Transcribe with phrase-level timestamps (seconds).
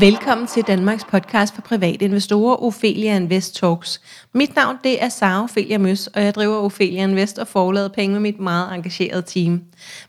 [0.00, 4.00] Velkommen til Danmarks podcast for private investorer, Ophelia Invest Talks.
[4.32, 8.12] Mit navn det er Sara Ophelia Møs, og jeg driver Ophelia Invest og forlader penge
[8.12, 9.62] med mit meget engagerede team.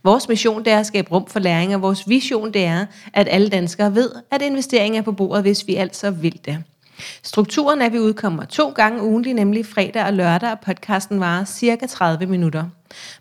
[0.04, 3.28] Vores mission det er at skabe rum for læring, og vores vision det er, at
[3.32, 6.64] alle danskere ved, at investering er på bordet, hvis vi altså vil det.
[7.24, 11.46] Strukturen er, at vi udkommer to gange ugentlig, nemlig fredag og lørdag, og podcasten varer
[11.46, 12.64] cirka 30 minutter.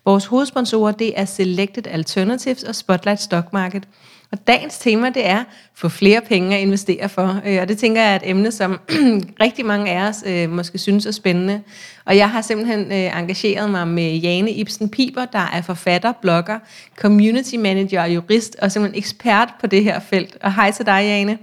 [0.05, 3.87] Vores hovedsponsorer det er Selected Alternatives og Spotlight Stock Market–
[4.31, 5.43] og dagens tema, det er
[5.75, 7.41] få flere penge at investere for.
[7.45, 8.79] Øh, og det tænker jeg er et emne, som
[9.45, 11.61] rigtig mange af os øh, måske synes er spændende.
[12.05, 16.59] Og jeg har simpelthen øh, engageret mig med Jane Ibsen Piber, der er forfatter, blogger,
[16.95, 20.37] community manager og jurist, og simpelthen ekspert på det her felt.
[20.41, 21.37] Og hej til dig, Jane.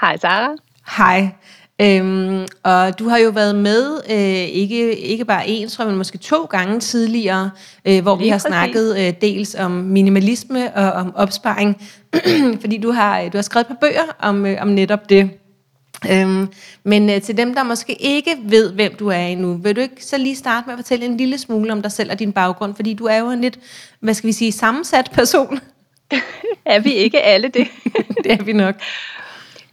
[0.00, 0.54] Hej, Sara.
[0.96, 1.28] Hej.
[1.80, 5.98] Øhm, og du har jo været med, øh, ikke, ikke bare én, tror jeg, men
[5.98, 7.50] måske to gange tidligere,
[7.84, 8.48] øh, hvor Lige vi har præcis.
[8.48, 11.82] snakket øh, dels om minimalisme og om opsparing,
[12.60, 15.30] fordi du har, du har skrevet et par bøger om, øh, om netop det.
[16.10, 16.48] Øhm,
[16.84, 20.04] men øh, til dem, der måske ikke ved, hvem du er endnu, vil du ikke
[20.04, 22.74] så lige starte med at fortælle en lille smule om dig selv og din baggrund,
[22.74, 23.58] fordi du er jo en lidt,
[24.00, 25.60] hvad skal vi sige, sammensat person.
[26.64, 27.68] er vi ikke alle det?
[28.24, 28.74] det er vi nok.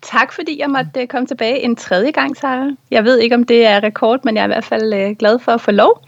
[0.01, 2.69] Tak fordi jeg måtte øh, komme tilbage en tredje gang, Sara.
[2.91, 5.39] Jeg ved ikke, om det er rekord, men jeg er i hvert fald øh, glad
[5.39, 6.01] for at få lov.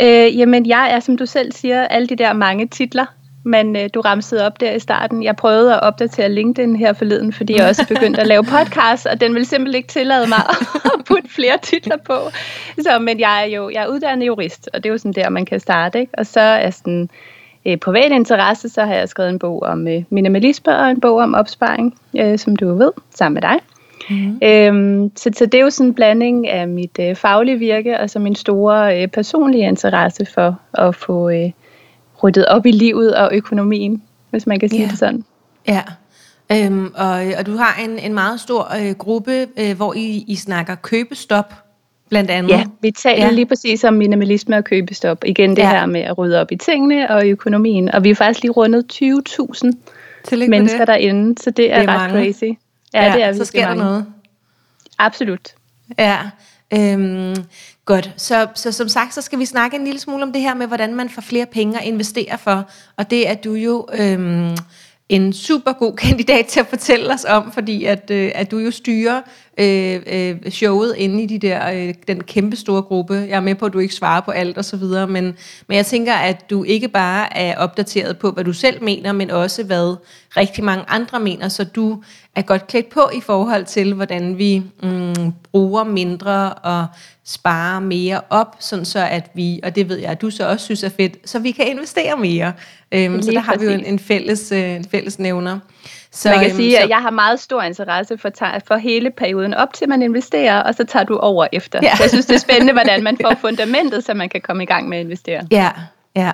[0.00, 3.06] Øh, jamen, jeg er, som du selv siger, alle de der mange titler,
[3.44, 5.22] men øh, du ramsede op der i starten.
[5.22, 9.20] Jeg prøvede at opdatere LinkedIn her forleden, fordi jeg også begyndte at lave podcast, og
[9.20, 10.38] den vil simpelthen ikke tillade mig
[10.94, 12.14] at putte flere titler på.
[12.82, 15.28] Så, men jeg er jo jeg er uddannet jurist, og det er jo sådan der,
[15.28, 16.00] man kan starte.
[16.00, 16.12] Ikke?
[16.18, 17.08] Og så er sådan
[17.66, 21.18] øh, privat interesse, så har jeg skrevet en bog om øh, minimalisme og en bog
[21.18, 23.58] om opsparing, øh, som du ved, sammen med dig.
[24.10, 24.38] Mm-hmm.
[24.42, 28.10] Øhm, så, så det er jo sådan en blanding af mit øh, faglige virke og
[28.10, 31.50] så min store øh, personlige interesse for at få øh,
[32.22, 34.90] ryddet op i livet og økonomien, hvis man kan sige yeah.
[34.90, 35.24] det sådan.
[35.68, 35.82] Ja,
[36.52, 40.36] øhm, og, og du har en, en meget stor øh, gruppe, øh, hvor I, I
[40.36, 41.54] snakker købestop
[42.08, 42.50] blandt andet.
[42.50, 43.30] Ja, vi taler ja.
[43.30, 45.24] lige præcis om minimalisme og købestop.
[45.24, 45.70] Igen det ja.
[45.70, 47.94] her med at rydde op i tingene og i økonomien.
[47.94, 50.86] Og vi er faktisk lige rundet 20.000 mennesker det.
[50.86, 52.32] derinde, så det er, det er ret mange.
[52.32, 52.58] crazy.
[52.94, 53.82] Ja, ja, det er så sker mange.
[53.82, 54.06] der noget.
[54.98, 55.54] Absolut.
[55.98, 56.18] Ja,
[56.74, 57.36] øhm,
[57.84, 58.10] godt.
[58.16, 60.66] Så, så som sagt, så skal vi snakke en lille smule om det her med,
[60.66, 62.70] hvordan man får flere penge at investere for.
[62.96, 63.86] Og det er du jo...
[63.98, 64.56] Øhm,
[65.08, 68.70] en super god kandidat til at fortælle os om, fordi at, øh, at du jo
[68.70, 69.22] styrer
[69.60, 73.14] øh, øh, showet inde i de der, øh, den kæmpe store gruppe.
[73.14, 75.24] Jeg er med på, at du ikke svarer på alt og så videre, men,
[75.66, 79.30] men jeg tænker, at du ikke bare er opdateret på, hvad du selv mener, men
[79.30, 79.96] også hvad
[80.36, 82.02] rigtig mange andre mener, så du
[82.34, 86.86] er godt klædt på i forhold til, hvordan vi mm, bruger mindre og
[87.26, 90.64] sparer mere op, sådan så at vi, og det ved jeg, at du så også
[90.64, 92.52] synes er fedt, så vi kan investere mere.
[92.92, 95.58] Øhm, så der har vi jo en, en, fælles, øh, en fælles nævner.
[96.10, 98.30] Så, man kan øhm, sige, så, at jeg har meget stor interesse for,
[98.66, 101.80] for hele perioden op til man investerer, og så tager du over efter.
[101.82, 101.96] Ja.
[101.96, 104.66] Så jeg synes, det er spændende, hvordan man får fundamentet, så man kan komme i
[104.66, 105.46] gang med at investere.
[105.50, 105.70] Ja,
[106.16, 106.32] ja.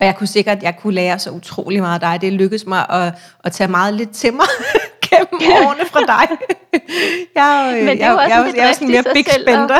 [0.00, 2.20] Og jeg kunne sikkert, jeg kunne lære så utrolig meget af dig.
[2.20, 3.12] Det lykkedes mig at,
[3.44, 4.46] at tage meget lidt til mig
[5.10, 6.36] gennem årene fra dig.
[7.34, 9.78] Jeg, Men det er jeg, også jeg, jeg, jeg er sådan mere big spender.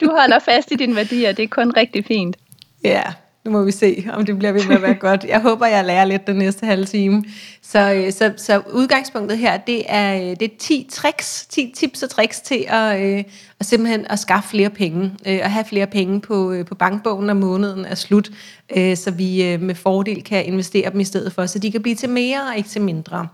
[0.00, 2.36] du holder fast i dine værdier, det er kun rigtig fint.
[2.84, 3.02] Ja,
[3.44, 5.24] nu må vi se, om det bliver ved med at være godt.
[5.24, 7.24] Jeg håber, jeg lærer lidt den næste halve time.
[7.62, 12.02] Så, øh, så, så udgangspunktet her, det er, øh, det er 10 tricks, 10 tips
[12.02, 13.24] og tricks til at, øh,
[13.60, 17.26] at simpelthen at skaffe flere penge, øh, og have flere penge på, øh, på bankbogen,
[17.26, 18.30] når måneden er slut,
[18.76, 21.82] øh, så vi øh, med fordel kan investere dem i stedet for, så de kan
[21.82, 23.28] blive til mere og ikke til mindre.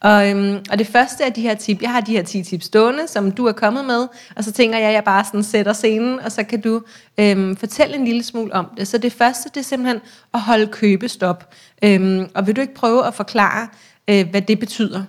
[0.00, 2.64] Og, øh, og det første af de her tips, jeg har de her 10 tips
[2.64, 4.06] stående, som du er kommet med,
[4.36, 6.82] og så tænker jeg, at jeg bare sådan sætter scenen, og så kan du
[7.18, 8.88] øhm, fortælle en lille smule om det.
[8.88, 10.00] Så det første, det er simpelthen
[10.34, 11.54] at holde købestop.
[11.84, 13.68] Øhm, og vil du ikke prøve at forklare,
[14.08, 15.02] øh, hvad det betyder?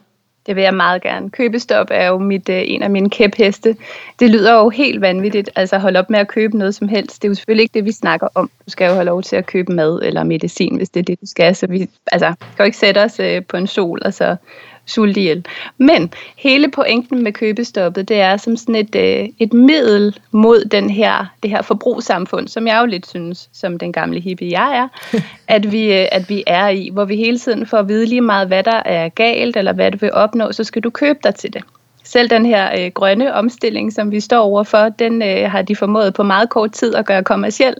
[0.46, 1.30] Det vil jeg meget gerne.
[1.30, 3.76] Købestop er jo mit, øh, en af mine kæpheste.
[4.20, 7.22] Det lyder jo helt vanvittigt, altså hold op med at købe noget som helst.
[7.22, 8.50] Det er jo selvfølgelig ikke det, vi snakker om.
[8.66, 11.22] Du skal jo have lov til at købe mad eller medicin, hvis det er det,
[11.22, 11.56] du skal.
[11.56, 14.36] Så vi altså, kan jo ikke sætte os øh, på en sol og så
[14.86, 15.46] sulte ihjel.
[15.78, 20.90] Men hele pointen med købestoppet, det er som sådan et, øh, et middel mod den
[20.90, 24.88] her, det her forbrugssamfund, som jeg jo lidt synes, som den gamle hippie jeg er,
[25.56, 28.22] at vi, øh, at vi er i, hvor vi hele tiden får at vide lige
[28.22, 31.36] meget, hvad der er galt, eller hvad du vil opnå, så skal du købe dig
[31.36, 31.64] til det
[32.12, 36.14] selv den her øh, grønne omstilling, som vi står overfor, den øh, har de formået
[36.14, 37.76] på meget kort tid at gøre kommersiel.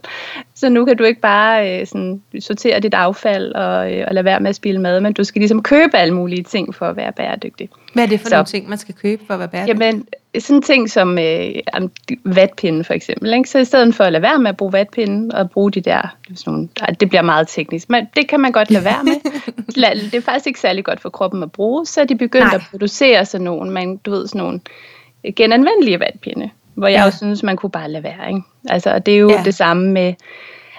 [0.62, 4.24] Så nu kan du ikke bare øh, sådan, sortere dit affald og, øh, og lade
[4.24, 6.96] være med at spille mad, men du skal ligesom købe alle mulige ting for at
[6.96, 7.68] være bæredygtig.
[7.94, 9.80] Hvad er det for Så, nogle ting, man skal købe for at være bæredygtig?
[9.80, 10.06] Jamen,
[10.38, 11.54] sådan ting som øh,
[12.24, 13.34] vatpinden for eksempel.
[13.34, 13.48] Ikke?
[13.48, 16.16] Så i stedet for at lade være med at bruge vatpinden og bruge de der,
[16.34, 16.68] sådan nogle,
[17.00, 19.14] det bliver meget teknisk, men det kan man godt lade være med.
[20.10, 22.54] det er faktisk ikke særlig godt for kroppen at bruge, så de begyndt Nej.
[22.54, 24.60] at producere sådan nogle, man, du ved, sådan nogle
[25.36, 27.04] genanvendelige vatpinde, hvor jeg ja.
[27.04, 28.28] også synes, man kunne bare lade være.
[28.28, 28.42] Ikke?
[28.68, 29.42] Altså, og det er jo ja.
[29.44, 30.14] det samme med,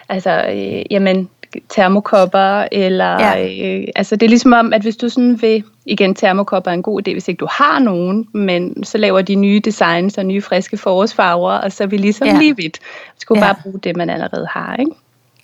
[0.09, 1.29] altså, øh, jamen,
[1.69, 3.79] termokopper, eller ja.
[3.79, 6.83] øh, altså det er ligesom om, at hvis du sådan vil, igen termokopper er en
[6.83, 10.41] god idé, hvis ikke du har nogen, men så laver de nye designs og nye
[10.41, 12.37] friske forårsfarver, og så er vi ligesom ja.
[12.37, 12.79] lige vidt.
[13.13, 13.53] Vi skulle ja.
[13.53, 14.91] bare bruge det, man allerede har, ikke?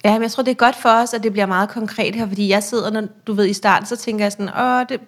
[0.06, 2.28] Ja, men jeg tror, det er godt for os, at det bliver meget konkret her,
[2.28, 5.00] fordi jeg sidder, når du ved, i starten, så tænker jeg sådan, åh, det,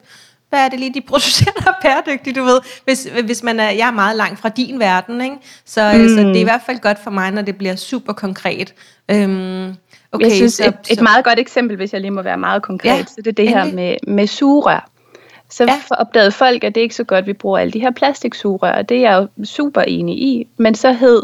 [0.51, 2.59] hvad er det lige, de producerer, der er bæredygtigt, du ved.
[2.85, 5.35] Hvis, hvis man er, jeg er meget langt fra din verden, ikke?
[5.65, 6.07] Så, mm.
[6.07, 8.73] så det er i hvert fald godt for mig, når det bliver super konkret.
[9.11, 9.75] Øhm,
[10.11, 12.61] Okay, jeg synes, så, et, et meget godt eksempel, hvis jeg lige må være meget
[12.61, 14.89] konkret, ja, så det er det her med, med sugerør.
[15.49, 15.81] Så ja.
[15.91, 18.89] opdagede folk, at det ikke så godt, at vi bruger alle de her plastiksugerør, og
[18.89, 20.47] det er jeg jo super enig i.
[20.57, 21.23] Men så hed,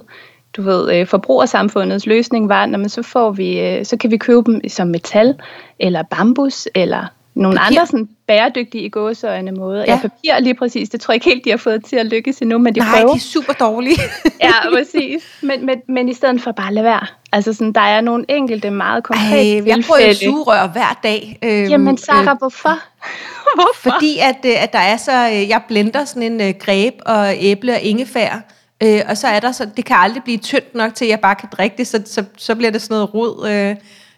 [0.57, 4.17] du ved, øh, forbrugersamfundets løsning var, når man så får vi, øh, så kan vi
[4.17, 5.35] købe dem som metal,
[5.79, 7.05] eller bambus, eller
[7.37, 7.67] nogle papir.
[7.67, 9.79] andre sådan bæredygtige i gåseøjne måder.
[9.79, 9.91] Ja.
[9.91, 10.89] ja, papir lige præcis.
[10.89, 12.89] Det tror jeg ikke helt, de har fået til at lykkes endnu, men de Nej,
[12.89, 13.05] prøver.
[13.05, 14.01] Nej, de er super dårlige.
[14.43, 15.23] ja, præcis.
[15.41, 17.07] Men, men, men i stedet for bare at lade være.
[17.31, 21.39] Altså sådan, der er nogle enkelte meget konkrete Ej, jeg prøver sugerør hver dag.
[21.43, 22.79] Øhm, Jamen Sarah, øh, hvorfor?
[23.55, 23.91] hvorfor?
[23.91, 27.33] Fordi at, øh, at der er så, øh, jeg blender sådan en øh, greb og
[27.39, 28.41] æble og ingefær,
[28.83, 31.19] øh, og så er der så, det kan aldrig blive tyndt nok til, at jeg
[31.19, 33.49] bare kan drikke det, så, så, så bliver det sådan noget rod.
[33.49, 33.75] Øh,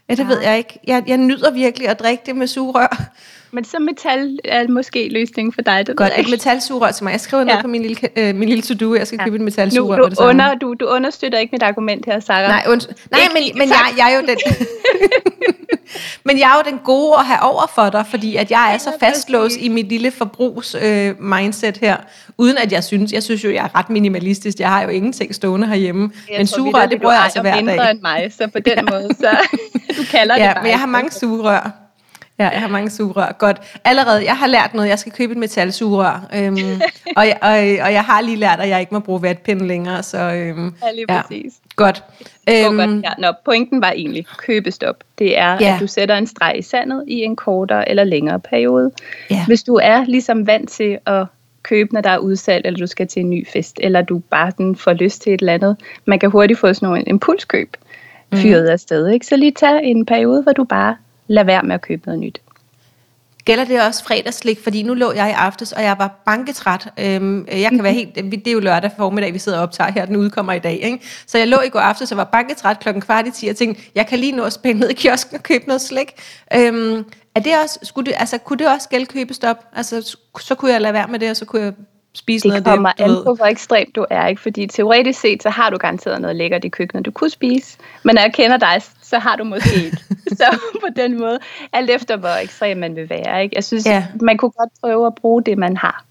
[0.09, 0.27] Ja, det ja.
[0.27, 0.79] ved jeg ikke.
[0.87, 3.11] Jeg, jeg nyder virkelig at drikke det med sugerør.
[3.51, 7.11] Men så metal er måske løsningen for dig, det Godt, et metalsugerør til mig.
[7.11, 7.53] Jeg skriver ja.
[7.53, 9.23] ned på min lille, øh, min lille to-do, jeg skal ja.
[9.23, 9.97] købe et metalsugerør.
[9.97, 12.49] Nu, du, under, du, du understøtter ikke mit argument her, Sarah.
[12.49, 14.37] Nej, und, nej men, men jeg, jeg er jo den...
[16.23, 18.77] men jeg er jo den gode at have over for dig, fordi at jeg er
[18.77, 21.97] så fastlåst i mit lille forbrugs øh, mindset her,
[22.37, 24.59] uden at jeg synes, jeg synes jo, jeg er ret minimalistisk.
[24.59, 26.11] Jeg har jo ingenting stående herhjemme.
[26.29, 27.65] Jeg men sugerør, det bruger jeg altså hver dag.
[27.65, 28.81] mindre end mig, så på den ja.
[28.91, 29.37] måde, så
[29.97, 30.63] du kalder ja, det bare.
[30.63, 31.88] men jeg har mange sugerør.
[32.39, 33.31] Ja, jeg har mange sugerør.
[33.31, 33.79] Godt.
[33.83, 34.89] Allerede, jeg har lært noget.
[34.89, 36.27] Jeg skal købe et metalsugerør.
[36.35, 36.57] Øhm,
[37.17, 40.03] og, jeg, og, og jeg har lige lært, at jeg ikke må bruge vatpinde længere.
[40.03, 41.53] Så, øhm, ja, lige præcis.
[41.53, 41.83] Ja.
[41.83, 42.03] Godt.
[42.49, 43.11] Øhm, godt ja.
[43.17, 45.03] Nå, pointen var egentlig købestop.
[45.19, 45.73] Det er, ja.
[45.73, 48.91] at du sætter en streg i sandet i en kortere eller længere periode.
[49.31, 49.45] Ja.
[49.45, 51.25] Hvis du er ligesom vant til at
[51.63, 54.51] købe, når der er udsalg, eller du skal til en ny fest, eller du bare
[54.57, 55.77] den får lyst til et eller andet.
[56.05, 57.77] Man kan hurtigt få sådan nogle impulskøb
[58.33, 58.69] fyret mm.
[58.69, 59.07] afsted.
[59.07, 59.25] Ikke?
[59.25, 60.95] Så lige tag en periode, hvor du bare
[61.29, 62.41] lad være med at købe noget nyt.
[63.45, 64.59] Gælder det også fredagslik?
[64.63, 66.87] Fordi nu lå jeg i aftes, og jeg var banketræt.
[66.99, 68.13] Øhm, jeg kan være mhm.
[68.15, 70.79] helt, det er jo lørdag formiddag, vi sidder og optager her, den udkommer i dag.
[70.83, 70.99] Ikke?
[71.27, 73.83] Så jeg lå i går aftes og var banketræt klokken kvart i 10 og tænkte,
[73.95, 76.11] jeg kan lige nå at spænde ned i kiosken og købe noget slik.
[76.55, 77.05] Øhm,
[77.35, 79.65] er det også, skulle det, altså, kunne det også gælde købestop?
[79.75, 81.73] Altså, så kunne jeg lade være med det, og så kunne jeg
[82.13, 82.71] spise det noget af det.
[82.71, 84.41] Det kommer an på, hvor ekstremt du er, ikke?
[84.41, 87.77] Fordi teoretisk set, så har du garanteret noget lækkert i køkkenet, du kunne spise.
[88.03, 89.97] Men når jeg kender dig, så har du måske ikke.
[90.39, 91.39] så på den måde,
[91.73, 93.55] alt efter hvor ekstrem man vil være, ikke?
[93.55, 94.07] Jeg synes, ja.
[94.21, 96.05] man kunne godt prøve at bruge det, man har.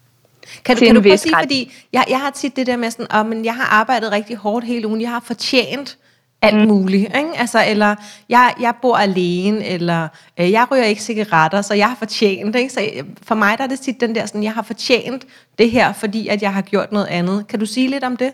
[0.65, 2.91] Kan du, kan du prøve at sige, fordi jeg, jeg har tit det der med
[2.91, 5.99] sådan, oh, men jeg har arbejdet rigtig hårdt hele ugen, jeg har fortjent
[6.43, 6.69] alt mm.
[6.69, 7.03] muligt.
[7.03, 7.31] Ikke?
[7.37, 7.95] Altså, eller
[8.29, 10.09] jeg, jeg bor alene, eller
[10.41, 12.57] øh, jeg ryger ikke cigaretter, så jeg har fortjent.
[12.57, 12.73] Ikke?
[12.73, 15.25] Så øh, for mig der er det tit den der, sådan, jeg har fortjent
[15.59, 17.47] det her, fordi at jeg har gjort noget andet.
[17.49, 18.33] Kan du sige lidt om det?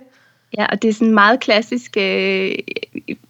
[0.59, 2.53] Ja, og det er sådan meget klassisk, øh,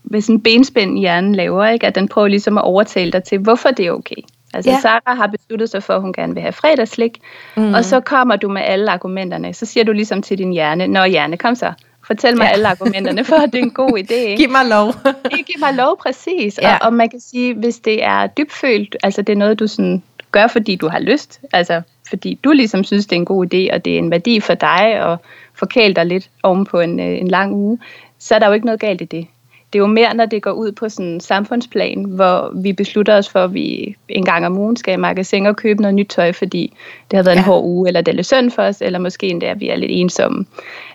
[0.03, 1.87] hvad sådan benspænd hjernen laver, ikke?
[1.87, 4.23] at den prøver ligesom at overtale dig til, hvorfor det er okay.
[4.55, 4.81] Altså ja.
[4.81, 7.19] Sarah har besluttet sig for, at hun gerne vil have fredagslik,
[7.57, 7.75] mm.
[7.75, 9.55] og så kommer du med alle argumenterne.
[9.55, 11.73] Så siger du ligesom til din hjerne, når hjerne, kom så,
[12.07, 12.51] Fortæl mig ja.
[12.51, 14.15] alle argumenterne for, at det er en god idé.
[14.29, 14.37] Ikke?
[14.37, 14.93] Giv mig lov.
[15.31, 16.59] Giv mig lov, præcis.
[16.63, 16.75] Ja.
[16.75, 20.03] Og, og man kan sige, hvis det er dybfølt, altså det er noget, du sådan
[20.33, 23.75] gør, fordi du har lyst, altså fordi du ligesom synes, det er en god idé,
[23.75, 25.17] og det er en værdi for dig, og
[25.55, 27.79] forkæle dig lidt oven på en, øh, en lang uge,
[28.19, 29.27] så er der jo ikke noget galt i det.
[29.73, 33.17] Det er jo mere, når det går ud på sådan en samfundsplan, hvor vi beslutter
[33.17, 36.07] os for, at vi en gang om ugen skal i magasin og købe noget nyt
[36.09, 36.73] tøj, fordi
[37.11, 37.41] det har været ja.
[37.41, 39.69] en hård uge, eller det er lidt synd for os, eller måske endda, at vi
[39.69, 40.47] er lidt ensomme.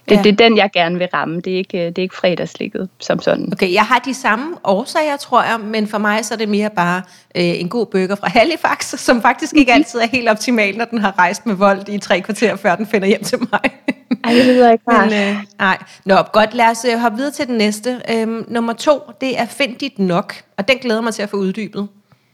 [0.10, 0.22] Det, ja.
[0.22, 1.42] det er den, jeg gerne vil ramme.
[1.42, 3.50] Det er ikke, det er ikke fredagslikket som sådan.
[3.52, 6.70] Okay, jeg har de samme årsager, tror jeg, men for mig så er det mere
[6.70, 7.02] bare
[7.36, 9.80] øh, en god burger fra Halifax, som faktisk ikke mhm.
[9.80, 12.86] altid er helt optimal, når den har rejst med vold i tre kvarter, før den
[12.86, 13.60] finder hjem til mig.
[14.24, 17.48] Ej, det lyder ikke men, øh, Nej, Nå, godt, lad os øh, hoppe videre til
[17.48, 18.02] den næste.
[18.12, 21.38] Øhm, nummer to, det er find dit nok, og den glæder mig til at få
[21.38, 21.88] uddybet.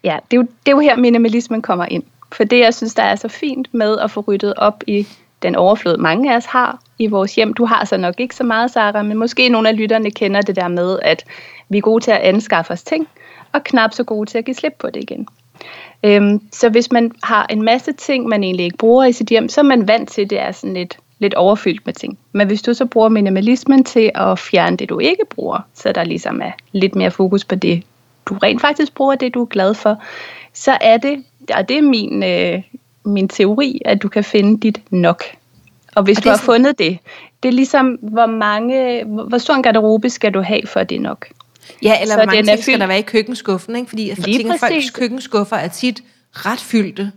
[0.04, 2.04] Ja, det er, jo, det er jo her minimalismen kommer ind.
[2.32, 5.08] For det, jeg synes, der er så fint med at få ryddet op i
[5.42, 7.54] den overflod, mange af os har i vores hjem.
[7.54, 10.56] Du har så nok ikke så meget, Sara, men måske nogle af lytterne kender det
[10.56, 11.26] der med, at
[11.70, 13.08] vi er gode til at anskaffe os ting,
[13.52, 15.28] og knap så gode til at give slip på det igen.
[16.04, 19.50] Øhm, så hvis man har en masse ting, man egentlig ikke bruger i sit hjem,
[19.50, 22.18] så er man vant til, at det er sådan lidt lidt overfyldt med ting.
[22.32, 26.04] Men hvis du så bruger minimalismen til at fjerne det, du ikke bruger, så der
[26.04, 27.84] ligesom er lidt mere fokus på det,
[28.26, 30.02] du rent faktisk bruger, det du er glad for,
[30.54, 31.24] så er det,
[31.56, 32.64] og det er min, øh,
[33.06, 35.24] min teori, at du kan finde dit nok.
[35.96, 36.46] Og hvis og du har sådan...
[36.46, 36.98] fundet det,
[37.44, 41.28] det er ligesom, hvor mange, hvor stor en garderobe skal du have, for det nok.
[41.84, 43.90] Ja, eller så hvor mange ting skal der være i køkkenskuffen, ikke?
[43.90, 47.12] Fordi jeg tænker, folks køkkenskuffer er tit ret fyldte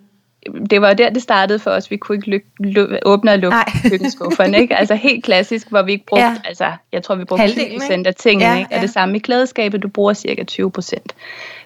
[0.71, 1.91] det var der, det startede for os.
[1.91, 3.59] Vi kunne ikke lø- åbne og lukke
[3.91, 4.61] køkkenskufferne.
[4.61, 4.77] Ikke?
[4.77, 6.37] Altså helt klassisk, hvor vi ikke brugte, ja.
[6.45, 8.51] altså jeg tror, vi brugte Halvdelen, 20% af tingene.
[8.51, 8.75] Ja, ikke?
[8.75, 10.95] Og det samme i klædeskabet, du bruger cirka 20%.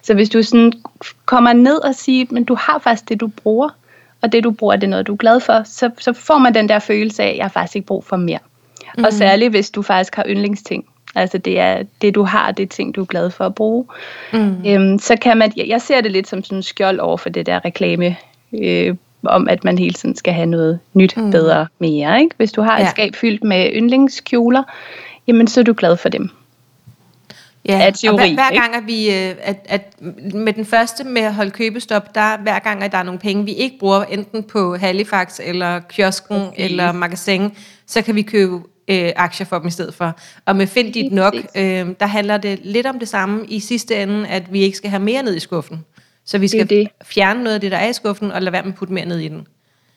[0.01, 0.73] Så hvis du sådan
[1.25, 3.69] kommer ned og siger, men du har faktisk det, du bruger,
[4.23, 6.53] og det, du bruger, det er noget, du er glad for, så, så får man
[6.53, 8.39] den der følelse af, at jeg har faktisk ikke brug for mere.
[8.97, 9.03] Mm.
[9.03, 9.17] Og mhm.
[9.17, 10.85] særligt, hvis du faktisk har yndlingsting.
[11.15, 13.85] Altså det er det, du har, det er ting, du er glad for at bruge.
[14.33, 14.55] Mm.
[14.67, 17.45] Øhm, så kan man, jeg ser det lidt som sådan en skjold over for det
[17.45, 18.15] der reklame
[18.61, 21.31] øh, om, at man hele tiden skal have noget nyt, mm.
[21.31, 22.21] bedre, mere.
[22.21, 22.35] Ikke?
[22.37, 22.89] Hvis du har et ja.
[22.89, 24.63] skab fyldt med yndlingskjoler,
[25.27, 26.29] jamen så er du glad for dem.
[27.67, 30.01] Ja, af teori, og hver, hver gang at vi, øh, at, at
[30.33, 33.45] med den første med at holde købestop, der hver gang at der er nogle penge,
[33.45, 36.65] vi ikke bruger, enten på Halifax eller kiosken okay.
[36.65, 37.51] eller magasin,
[37.87, 40.19] så kan vi købe øh, aktier for dem i stedet for.
[40.45, 43.95] Og med Find dit nok, øh, der handler det lidt om det samme i sidste
[43.95, 45.85] ende, at vi ikke skal have mere ned i skuffen.
[46.25, 46.87] Så vi skal det det.
[47.03, 49.05] fjerne noget af det, der er i skuffen, og lade være med at putte mere
[49.05, 49.47] ned i den.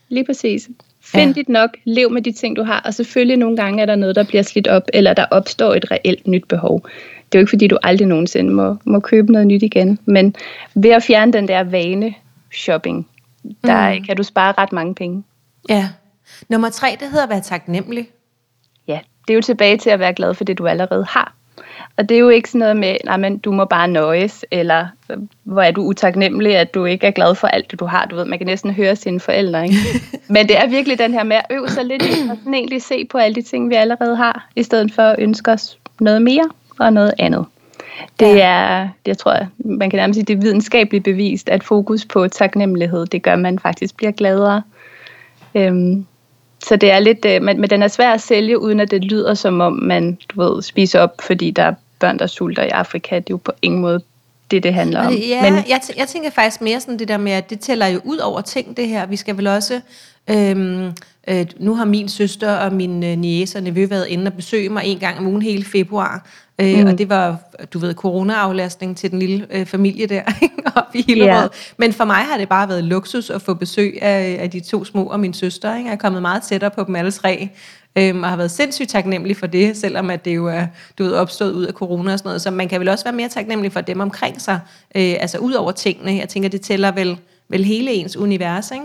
[0.09, 0.69] Lige præcis.
[1.01, 1.33] Find ja.
[1.33, 4.17] dit nok, lev med de ting, du har, og selvfølgelig nogle gange er der noget,
[4.17, 6.83] der bliver slidt op, eller der opstår et reelt nyt behov.
[7.33, 10.35] Det er jo ikke, fordi du aldrig nogensinde må, må købe noget nyt igen, men
[10.75, 12.15] ved at fjerne den der vane
[12.53, 13.09] shopping,
[13.65, 14.05] der mm.
[14.05, 15.25] kan du spare ret mange penge.
[15.69, 15.89] Ja.
[16.49, 18.09] Nummer tre, det hedder at være taknemmelig.
[18.89, 21.35] Ja, det er jo tilbage til at være glad for det, du allerede har.
[21.97, 24.87] Og det er jo ikke sådan noget med, nej, men du må bare nøjes, eller
[25.45, 28.07] hvor er du utaknemmelig, at du ikke er glad for alt det, du har.
[28.07, 29.77] Du ved, man kan næsten høre sine forældre, ikke?
[30.35, 33.05] Men det er virkelig den her med at øve sig lidt og sådan egentlig se
[33.05, 36.51] på alle de ting, vi allerede har, i stedet for at ønske os noget mere
[36.79, 37.45] og noget andet.
[38.21, 41.65] Det er, det jeg tror jeg, man kan nærmest sige, det er videnskabeligt bevist, at
[41.65, 44.63] fokus på taknemmelighed, det gør, at man faktisk bliver gladere.
[45.55, 46.07] Øhm,
[46.65, 49.05] så det er lidt, øh, men, men den er svær at sælge, uden at det
[49.05, 52.69] lyder som om man, du ved, spiser op, fordi der er børn, der sulter i
[52.69, 53.15] Afrika.
[53.15, 54.01] Det er jo på ingen måde
[54.51, 55.15] det, det handler om.
[55.15, 57.87] Ja, men, jeg, t- jeg tænker faktisk mere sådan det der med, at det tæller
[57.87, 59.07] jo ud over ting, det her.
[59.07, 59.81] Vi skal vel også...
[60.31, 60.93] Øhm,
[61.29, 64.69] øh, nu har min søster og min øh, niece og nevø været inde og besøge
[64.69, 66.27] mig en gang om ugen hele februar.
[66.61, 66.87] Øh, mm.
[66.87, 67.39] Og det var,
[67.73, 70.23] du ved, corona-aflastning til den lille øh, familie der
[70.77, 71.41] oppe i Hillerød.
[71.41, 71.51] Yeah.
[71.77, 74.85] Men for mig har det bare været luksus at få besøg af, af de to
[74.85, 75.77] små og min søster.
[75.77, 75.89] Ikke?
[75.89, 77.49] Jeg er kommet meget tættere på dem alle tre.
[77.99, 80.67] Øhm, og har været sindssygt taknemmelig for det, selvom at det jo er
[80.99, 82.43] du ved, opstået ud af corona og sådan noget.
[82.43, 84.61] Så man kan vel også være mere taknemmelig for dem omkring sig,
[84.95, 86.17] øh, altså ud over tingene.
[86.17, 88.85] Jeg tænker, det tæller vel, vel hele ens univers, ikke?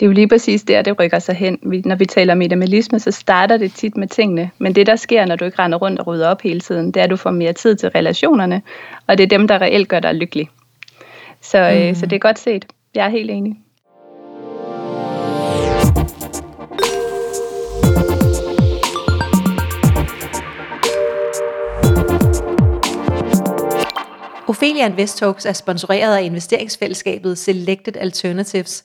[0.00, 1.58] Det er jo lige præcis der, det rykker sig hen.
[1.62, 4.50] Når vi taler om minimalisme, så starter det tit med tingene.
[4.58, 6.96] Men det, der sker, når du ikke render rundt og rydder op hele tiden, det
[6.96, 8.62] er, at du får mere tid til relationerne.
[9.06, 10.48] Og det er dem, der reelt gør dig lykkelig.
[11.40, 11.94] Så, øh, mm.
[11.94, 12.66] så det er godt set.
[12.94, 13.56] Jeg er helt enig.
[24.48, 28.84] Ophelia Invest Talks er sponsoreret af investeringsfællesskabet Selected Alternatives.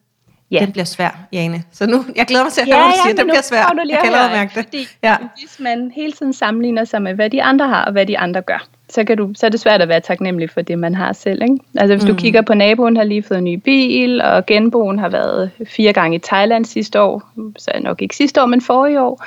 [0.51, 0.59] Ja.
[0.59, 1.63] Den bliver svær, Jane.
[1.71, 3.15] Så nu, jeg glæder mig til at høre, ja, hvad du siger.
[3.15, 3.85] Den bliver svær.
[3.89, 4.63] Jeg kan allerede mærke det.
[4.63, 5.17] Fordi ja.
[5.39, 8.41] hvis man hele tiden sammenligner sig med, hvad de andre har, og hvad de andre
[8.41, 11.13] gør, så, kan du, så er det svært at være taknemmelig for det, man har
[11.13, 11.43] selv.
[11.43, 11.57] Ikke?
[11.77, 12.15] Altså hvis mm.
[12.15, 15.93] du kigger på naboen, har lige fået en ny bil, og genboen har været fire
[15.93, 17.23] gange i Thailand sidste år,
[17.57, 19.25] så nok ikke sidste år, men forrige år.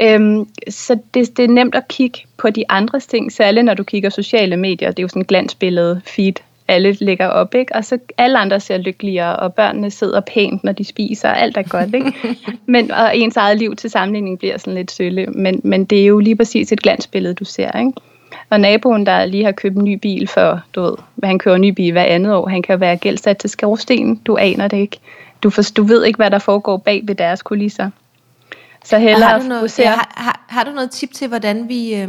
[0.00, 3.82] Øhm, så det, det er nemt at kigge på de andre ting, særligt når du
[3.84, 4.90] kigger sociale medier.
[4.90, 6.34] Det er jo sådan en glansbillede feed
[6.72, 7.74] alle ligger op, ikke?
[7.74, 11.56] Og så alle andre ser lykkeligere, og børnene sidder pænt, når de spiser, og alt
[11.56, 12.12] er godt, ikke?
[12.72, 16.06] Men, og ens eget liv til sammenligning bliver sådan lidt sølle, men, men det er
[16.06, 17.92] jo lige præcis et glansbillede, du ser, ikke?
[18.50, 21.60] Og naboen, der lige har købt en ny bil for, du ved, han kører en
[21.60, 24.98] ny bil hver andet år, han kan være gældsat til skorsten, du aner det ikke.
[25.42, 27.90] Du, for, du ved ikke, hvad der foregår bag ved deres kulisser.
[28.84, 31.94] Så hellere har du, noget, ja, har, har, har du noget tip til, hvordan vi,
[31.94, 32.08] øh,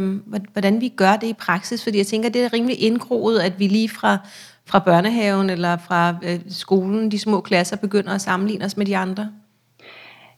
[0.52, 1.82] hvordan vi gør det i praksis?
[1.82, 4.18] Fordi jeg tænker, det er rimelig indgroet, at vi lige fra,
[4.66, 8.96] fra børnehaven eller fra øh, skolen, de små klasser, begynder at sammenligne os med de
[8.96, 9.30] andre.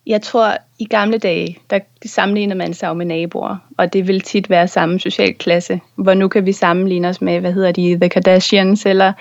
[0.07, 4.21] Jeg tror, i gamle dage, der sammenligner man sig jo med naboer, og det vil
[4.21, 7.99] tit være samme social klasse, hvor nu kan vi sammenligne os med, hvad hedder de,
[8.01, 9.13] The Kardashians, eller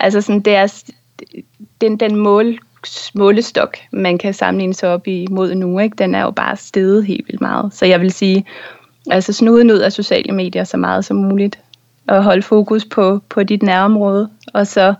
[0.00, 0.84] altså sådan, deres,
[1.80, 2.58] den, den mål,
[3.14, 5.96] målestok, man kan sammenligne sig op imod nu, ikke?
[5.98, 7.74] den er jo bare steget helt vildt meget.
[7.74, 8.44] Så jeg vil sige,
[9.10, 11.58] altså snuden ud af sociale medier så meget som muligt,
[12.08, 14.94] og holde fokus på, på dit nærområde, og så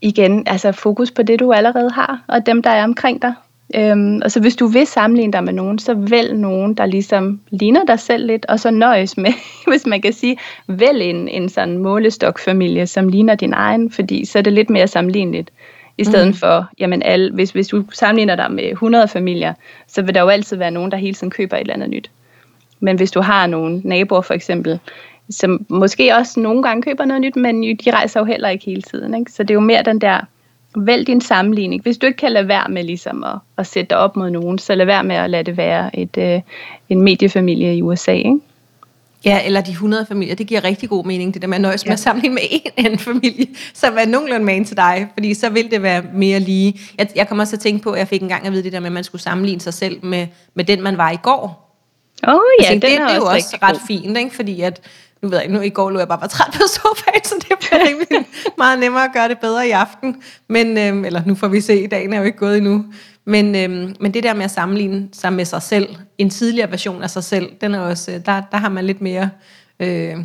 [0.00, 3.34] igen, altså fokus på det, du allerede har, og dem, der er omkring dig.
[3.74, 7.40] Øhm, og så hvis du vil sammenligne dig med nogen, så vælg nogen, der ligesom
[7.50, 9.32] ligner dig selv lidt, og så nøjes med,
[9.70, 14.38] hvis man kan sige, vælg en, en sådan målestokfamilie, som ligner din egen, fordi så
[14.38, 15.50] er det lidt mere sammenligneligt.
[15.98, 16.34] I stedet mm.
[16.34, 19.54] for, jamen alle, hvis, hvis du sammenligner dig med 100 familier,
[19.86, 22.10] så vil der jo altid være nogen, der hele tiden køber et eller andet nyt.
[22.80, 24.80] Men hvis du har nogle naboer for eksempel,
[25.30, 28.82] som måske også nogle gange køber noget nyt, men de rejser jo heller ikke hele
[28.82, 29.14] tiden.
[29.14, 29.32] Ikke?
[29.32, 30.20] Så det er jo mere den der,
[30.76, 31.82] vælg din sammenligning.
[31.82, 34.58] Hvis du ikke kan lade være med ligesom at, at sætte dig op mod nogen,
[34.58, 36.40] så lad være med at lade det være et, øh,
[36.88, 38.12] en mediefamilie i USA.
[38.12, 38.40] Ikke?
[39.24, 41.84] Ja, eller de 100 familier, det giver rigtig god mening, det der med at nøjes
[41.84, 41.88] ja.
[41.88, 45.50] med at sammenligne med en anden familie, som er nogenlunde man til dig, fordi så
[45.50, 46.80] vil det være mere lige.
[46.98, 48.72] Jeg, jeg kommer også til at tænke på, at jeg fik engang at vide det
[48.72, 51.66] der med, at man skulle sammenligne sig selv med, med den, man var i går.
[52.28, 53.86] Åh oh, ja, tænkte, den det, er det er jo også, også ret god.
[53.86, 54.34] fint, ikke?
[54.34, 54.80] fordi at
[55.22, 57.34] nu ved jeg ikke, nu i går lå jeg bare var træt på sofaen, så
[57.48, 60.22] det bliver rimelig meget nemmere at gøre det bedre i aften.
[60.48, 62.84] Men, øhm, eller nu får vi se, dagen er jo ikke gået endnu.
[63.24, 67.02] Men, øhm, men det der med at sammenligne sig med sig selv, en tidligere version
[67.02, 69.30] af sig selv, den er også, der, der har man lidt mere,
[69.80, 70.16] øh,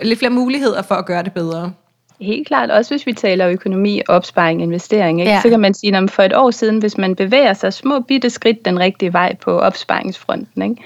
[0.00, 1.72] lidt flere muligheder for at gøre det bedre.
[2.20, 5.32] Helt klart, også hvis vi taler økonomi, opsparing, investering, ikke?
[5.32, 5.40] Ja.
[5.42, 8.30] så kan man sige, at for et år siden, hvis man bevæger sig små bitte
[8.30, 10.82] skridt den rigtige vej på opsparingsfronten, ikke?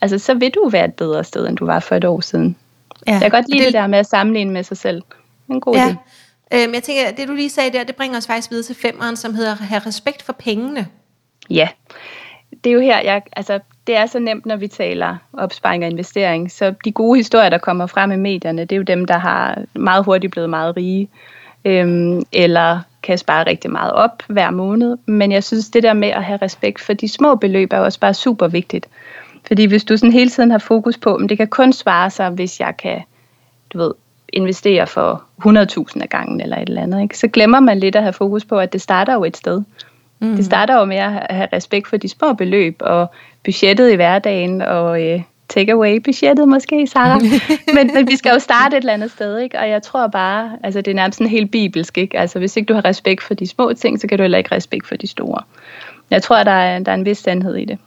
[0.00, 2.56] altså så vil du være et bedre sted, end du var for et år siden.
[3.06, 3.12] Ja.
[3.12, 5.02] Jeg kan godt lide det, det der med at sammenligne med sig selv.
[5.48, 5.88] En god ja.
[5.88, 5.96] idé.
[6.54, 9.16] Øhm, jeg tænker, det du lige sagde der, det bringer os faktisk videre til femeren,
[9.16, 10.86] som hedder have respekt for pengene.
[11.50, 11.68] Ja,
[12.64, 15.90] det er jo her, jeg, altså, det er så nemt, når vi taler opsparing og
[15.90, 16.50] investering.
[16.50, 19.62] Så de gode historier, der kommer frem i medierne, det er jo dem, der har
[19.74, 21.08] meget hurtigt blevet meget rige,
[21.64, 24.96] øhm, eller kan spare rigtig meget op hver måned.
[25.06, 28.00] Men jeg synes, det der med at have respekt for de små beløb er også
[28.00, 28.88] bare super vigtigt.
[29.46, 32.30] Fordi hvis du sådan hele tiden har fokus på, at det kan kun svare sig,
[32.30, 33.02] hvis jeg kan,
[33.72, 33.92] du ved,
[34.32, 37.18] investere for 100.000 af gangen eller et eller andet, ikke?
[37.18, 39.62] så glemmer man lidt at have fokus på, at det starter jo et sted.
[40.20, 40.36] Mm.
[40.36, 43.10] Det starter jo med at have respekt for de små beløb og
[43.44, 47.22] budgettet i hverdagen og øh, takeaway-budgettet måske, Sarah.
[47.76, 49.58] men, men vi skal jo starte et eller andet sted, ikke?
[49.58, 52.18] Og jeg tror bare, altså det er nærmest sådan helt bibelsk, ikke?
[52.18, 54.54] Altså hvis ikke du har respekt for de små ting, så kan du heller ikke
[54.54, 55.42] respekt for de store.
[56.10, 57.78] Jeg tror, der er, der er en vis sandhed i det.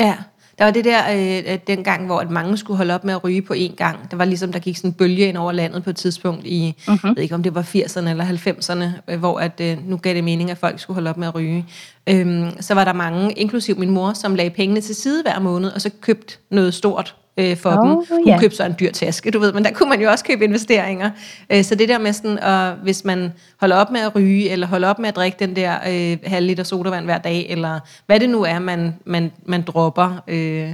[0.00, 0.14] Ja,
[0.60, 1.02] der var det der
[1.48, 4.10] øh, den gang, hvor at mange skulle holde op med at ryge på én gang.
[4.10, 6.74] Der var ligesom, der gik sådan en bølge ind over landet på et tidspunkt i,
[6.80, 6.90] uh-huh.
[6.90, 10.14] jeg ved ikke om det var 80'erne eller 90'erne, øh, hvor at, øh, nu gav
[10.14, 11.66] det mening, at folk skulle holde op med at ryge.
[12.06, 15.70] Øhm, så var der mange, inklusiv min mor, som lagde pengene til side hver måned,
[15.72, 18.06] og så købte noget stort øh, for oh, dem.
[18.10, 18.40] Hun yeah.
[18.40, 21.10] købte så en dyr taske, du ved, men der kunne man jo også købe investeringer.
[21.52, 24.66] Øh, så det der med sådan, og hvis man holder op med at ryge, eller
[24.66, 28.20] holder op med at drikke den der øh, halv liter sodavand hver dag, eller hvad
[28.20, 30.70] det nu er, man, man, man dropper øh,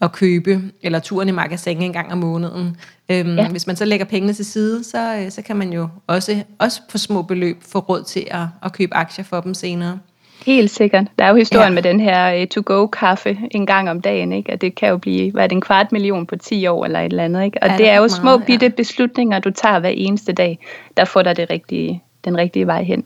[0.00, 2.76] at købe, eller turen i magasin en gang om måneden.
[3.08, 3.48] Øhm, ja.
[3.48, 6.80] Hvis man så lægger pengene til side, så, øh, så kan man jo også, også
[6.90, 9.98] for små beløb få råd til at, at købe aktier for dem senere.
[10.46, 11.06] Helt sikkert.
[11.18, 11.74] Der er jo historien ja.
[11.74, 14.52] med den her uh, to-go-kaffe en gang om dagen, ikke?
[14.52, 17.00] og det kan jo blive hvad er det, en kvart million på 10 år eller
[17.00, 17.44] et eller andet.
[17.44, 17.62] Ikke?
[17.62, 18.72] Og ja, det er jo små meget, bitte ja.
[18.76, 20.58] beslutninger, du tager hver eneste dag,
[20.96, 23.04] der får dig det rigtige, den rigtige vej hen.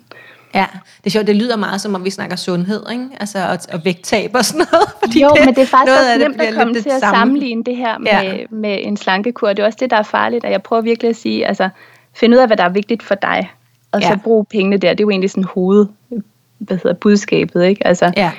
[0.54, 0.66] Ja,
[0.98, 3.04] det er sjovt, det lyder meget som om vi snakker sundhed, ikke?
[3.20, 4.88] Altså, og, og vægttab og sådan noget.
[5.04, 7.18] Fordi jo, det, men det er faktisk også nemt at komme til at samme.
[7.18, 8.36] sammenligne det her med, ja.
[8.50, 9.48] med en slankekur.
[9.48, 11.68] Det er også det, der er farligt, og jeg prøver virkelig at sige, altså,
[12.14, 13.50] find ud af, hvad der er vigtigt for dig,
[13.92, 14.08] og ja.
[14.08, 14.90] så brug pengene der.
[14.90, 15.86] Det er jo egentlig sådan hoved
[16.58, 17.86] hvad hedder budskabet, ikke?
[17.86, 18.32] Altså, ja.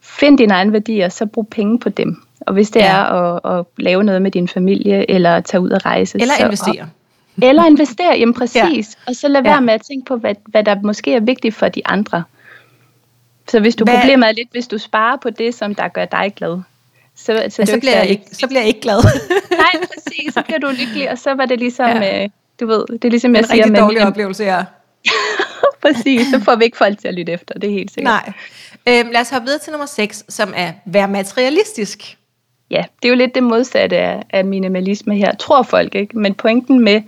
[0.00, 2.22] find dine egne værdier, så brug penge på dem.
[2.40, 2.96] Og hvis det ja.
[2.96, 6.20] er at, at lave noget med din familie, eller tage ud og rejse.
[6.20, 6.88] Eller så, investere.
[7.36, 8.98] Og, eller investere, jamen præcis.
[9.06, 9.10] Ja.
[9.10, 9.60] Og så lad være ja.
[9.60, 12.22] med at tænke på, hvad, hvad der måske er vigtigt for de andre.
[13.48, 13.94] Så hvis du hvad?
[13.94, 16.60] problemet er lidt, hvis du sparer på det, som der gør dig glad,
[17.14, 18.96] så, så, ja, så, bliver, jeg ikke, så bliver jeg ikke glad.
[19.50, 20.34] Nej, præcis.
[20.34, 22.22] Så bliver du lykkelig, og så var det ligesom, ja.
[22.22, 22.28] øh,
[22.60, 23.64] du ved, det er ligesom, jeg en siger...
[23.64, 24.64] En rigtig dårlig oplevelse, ja.
[25.82, 28.12] Præcis, så får vi ikke folk til at lytte efter, det er helt sikkert.
[28.26, 28.32] Nej.
[28.88, 32.16] Øhm, lad os hoppe videre til nummer 6, som er vær materialistisk.
[32.70, 36.18] Ja, det er jo lidt det modsatte af, af minimalisme her, tror folk ikke.
[36.18, 37.02] Men pointen med,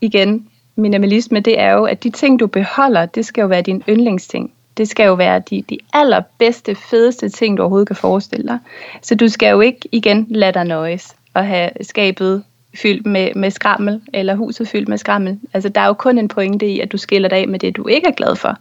[0.00, 3.82] igen, minimalisme, det er jo, at de ting, du beholder, det skal jo være din
[3.88, 4.52] yndlingsting.
[4.76, 8.58] Det skal jo være de, de allerbedste, fedeste ting, du overhovedet kan forestille dig.
[9.02, 13.50] Så du skal jo ikke igen lade dig nøjes og have skabet fyldt med, med
[13.50, 15.38] skrammel, eller huset fyldt med skrammel.
[15.52, 17.76] Altså, der er jo kun en pointe i, at du skiller dig af med det,
[17.76, 18.58] du ikke er glad for.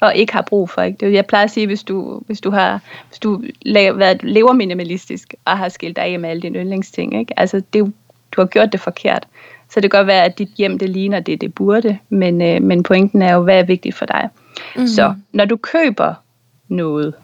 [0.00, 0.82] og ikke har brug for.
[0.82, 1.12] Ikke?
[1.12, 3.42] Jeg plejer at sige, hvis du, hvis du har hvis du
[3.74, 7.40] været, lever minimalistisk og har skilt dig af med alle dine yndlingsting, ikke?
[7.40, 7.92] Altså, det,
[8.32, 9.26] du har gjort det forkert.
[9.70, 12.62] Så det kan godt være, at dit hjem det ligner det, det burde, men, øh,
[12.62, 14.28] men pointen er jo, hvad er vigtigt for dig.
[14.76, 14.86] Mm.
[14.86, 16.14] Så når du køber
[16.68, 17.14] noget,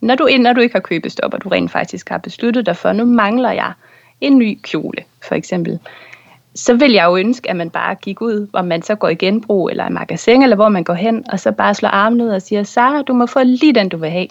[0.00, 2.92] når du, når du ikke har købestop, og du rent faktisk har besluttet dig for,
[2.92, 3.72] nu mangler jeg
[4.20, 5.78] en ny kjole, for eksempel,
[6.54, 9.14] så vil jeg jo ønske, at man bare gik ud, og man så går i
[9.14, 12.28] genbrug, eller i magasin, eller hvor man går hen, og så bare slår armen ud
[12.28, 14.26] og siger, Sara, du må få lige den, du vil have.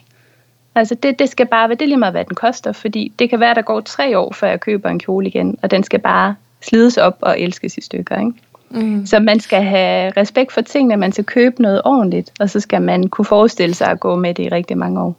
[0.75, 3.29] Altså det, det skal bare være, det er lige meget, hvad den koster, fordi det
[3.29, 5.83] kan være, at der går tre år, før jeg køber en kjole igen, og den
[5.83, 8.19] skal bare slides op og elskes i stykker.
[8.19, 8.33] Ikke?
[8.69, 9.05] Mm.
[9.05, 12.81] Så man skal have respekt for tingene, man skal købe noget ordentligt, og så skal
[12.81, 15.15] man kunne forestille sig at gå med det i rigtig mange år.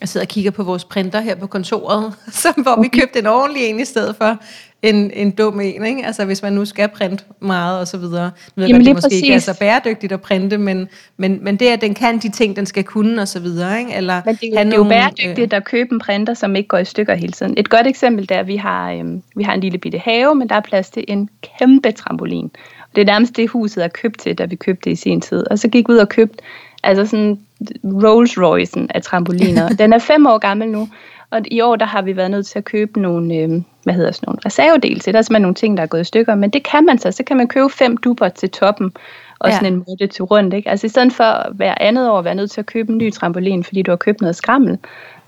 [0.00, 3.26] Jeg sidder og kigger på vores printer her på kontoret, som, hvor vi købte en
[3.26, 4.38] ordentlig en i stedet for
[4.82, 6.06] en, en dum en, ikke?
[6.06, 8.30] Altså hvis man nu skal printe meget og så videre.
[8.56, 9.22] Nu ved Jamen, det måske præcis.
[9.22, 12.56] ikke er så bæredygtigt at printe, men, men, men det, at den kan de ting,
[12.56, 13.94] den skal kunne og så videre, ikke?
[13.94, 16.68] Eller men det, er, det er jo bæredygtigt øh, at købe en printer, som ikke
[16.68, 17.54] går i stykker hele tiden.
[17.56, 20.48] Et godt eksempel er, at vi har, øhm, vi har en lille bitte have, men
[20.48, 21.28] der er plads til en
[21.58, 22.50] kæmpe trampolin.
[22.94, 25.50] Det er nærmest det, huset er købt til, da vi købte det i sin tid.
[25.50, 26.42] Og så gik vi ud og købte
[26.82, 27.38] altså sådan
[27.84, 29.68] Rolls Royce'en af trampoliner.
[29.68, 30.88] Den er fem år gammel nu,
[31.30, 34.12] og i år der har vi været nødt til at købe nogle, øh, hvad hedder
[34.12, 35.12] sådan nogle reservedele til.
[35.12, 37.12] Der er simpelthen nogle ting, der er gået i stykker, men det kan man så.
[37.12, 38.92] Så kan man købe fem duber til toppen,
[39.38, 39.54] og ja.
[39.56, 40.54] sådan en måde til rundt.
[40.54, 40.70] Ikke?
[40.70, 43.12] Altså i stedet for hver andet år at være nødt til at købe en ny
[43.12, 44.78] trampolin, fordi du har købt noget skrammel,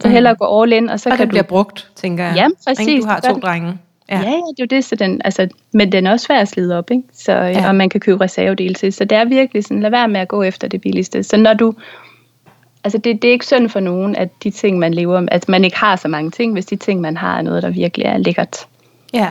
[0.01, 0.14] så mm.
[0.14, 1.33] hellere gå all in, og så og kan den du...
[1.33, 2.35] bliver brugt, tænker jeg.
[2.37, 3.05] Ja, præcis.
[3.05, 3.79] Du har to drenge.
[4.11, 4.18] Ja.
[4.18, 6.49] ja, ja, det er jo det, så den, altså, men den er også svær at
[6.49, 7.03] slide op, ikke?
[7.12, 7.68] Så, ja.
[7.68, 10.29] og man kan købe reservedele til, så det er virkelig sådan, lad være med at
[10.29, 11.22] gå efter det billigste.
[11.22, 11.75] Så når du,
[12.87, 15.49] altså det, det er ikke synd for nogen, at de ting, man lever med, at
[15.49, 18.07] man ikke har så mange ting, hvis de ting, man har, er noget, der virkelig
[18.07, 18.66] er lækkert.
[19.12, 19.31] Ja.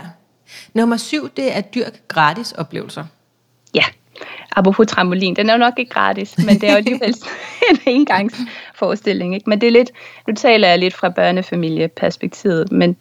[0.74, 3.04] Nummer syv, det er dyrk gratis oplevelser.
[3.74, 3.84] Ja,
[4.56, 7.16] apropos trampolin, den er jo nok ikke gratis, men det er jo alligevel
[7.70, 9.36] en engangsforestilling.
[9.36, 9.50] Ikke?
[9.50, 9.92] Men det er lidt,
[10.28, 12.96] nu taler jeg lidt fra børnefamilieperspektivet, men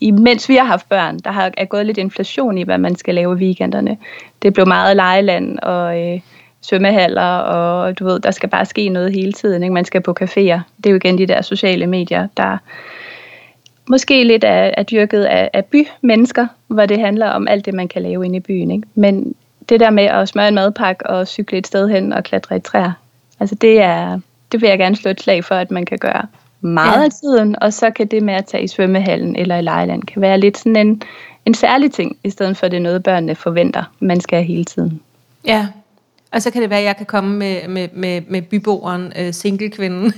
[0.00, 3.14] imens vi har haft børn, der har er gået lidt inflation i, hvad man skal
[3.14, 3.98] lave i weekenderne.
[4.42, 6.20] Det blev meget lejeland og øh,
[6.64, 9.62] svømmehaller, og du ved, der skal bare ske noget hele tiden.
[9.62, 9.72] Ikke?
[9.72, 10.60] Man skal på caféer.
[10.76, 12.58] Det er jo igen de der sociale medier, der
[13.86, 17.88] måske lidt er, er dyrket af, af bymennesker, hvor det handler om alt det, man
[17.88, 18.70] kan lave inde i byen.
[18.70, 18.88] Ikke?
[18.94, 19.34] Men
[19.68, 22.60] det der med at smøre en madpakke og cykle et sted hen og klatre i
[22.60, 22.92] træer,
[23.40, 24.20] altså det er,
[24.52, 26.22] det vil jeg gerne slå et slag for, at man kan gøre
[26.60, 27.04] meget ja.
[27.04, 30.22] af tiden, og så kan det med at tage i svømmehallen eller i lejland, kan
[30.22, 31.02] være lidt sådan en,
[31.46, 35.00] en særlig ting, i stedet for det er noget, børnene forventer, man skal hele tiden.
[35.46, 35.66] Ja,
[36.34, 39.34] og så kan det være, at jeg kan komme med, med, med, med byboeren, øh,
[39.34, 40.12] singlekvinden.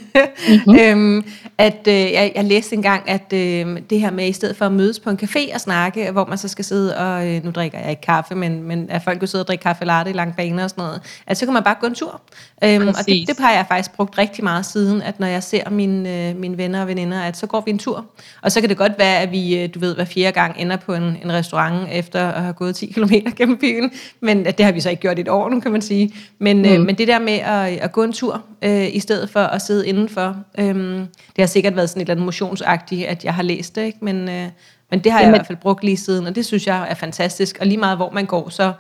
[0.49, 0.79] Mm-hmm.
[0.81, 1.25] øhm,
[1.59, 4.73] at øh, jeg, jeg læste engang, at øh, det her med, i stedet for at
[4.73, 7.79] mødes på en café og snakke, hvor man så skal sidde og, øh, nu drikker
[7.79, 10.35] jeg ikke kaffe, men, men at folk kan sidde og drikke kaffe latte i lange
[10.37, 12.21] baner og sådan noget, at så kan man bare gå en tur.
[12.65, 15.71] Øhm, og det, det har jeg faktisk brugt rigtig meget siden, at når jeg ser
[15.71, 18.05] mine, øh, mine venner og veninder, at så går vi en tur.
[18.43, 20.77] Og så kan det godt være, at vi, øh, du ved, hver fjerde gang ender
[20.77, 24.67] på en, en restaurant, efter at have gået 10 km gennem byen, men at det
[24.67, 26.06] har vi så ikke gjort i et år nu, kan man sige.
[26.39, 26.81] Men, øh, mm.
[26.81, 29.63] øh, men det der med at, at gå en tur, øh, i stedet for at
[29.63, 33.43] sidde indenfor, øh, det har sikkert været sådan et eller andet motionsagtigt, at jeg har
[33.43, 33.99] læst det, ikke?
[34.03, 34.47] Men, øh,
[34.91, 35.29] men det har Jamen.
[35.29, 37.59] jeg i hvert fald brugt lige siden, og det synes jeg er fantastisk.
[37.61, 38.73] Og lige meget hvor man går, så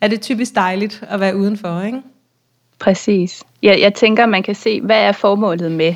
[0.00, 2.02] er det typisk dejligt at være udenfor, ikke?
[2.78, 3.42] Præcis.
[3.62, 5.94] Jeg, jeg tænker, man kan se, hvad er formålet med